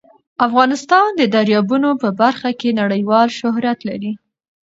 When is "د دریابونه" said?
1.15-1.89